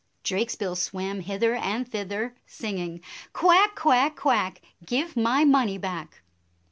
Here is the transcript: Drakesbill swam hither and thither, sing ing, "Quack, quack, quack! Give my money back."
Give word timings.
Drakesbill 0.23 0.75
swam 0.77 1.19
hither 1.19 1.53
and 1.53 1.87
thither, 1.87 2.33
sing 2.47 2.79
ing, 2.79 3.01
"Quack, 3.33 3.75
quack, 3.75 4.15
quack! 4.15 4.59
Give 4.83 5.15
my 5.15 5.45
money 5.45 5.77
back." 5.77 6.23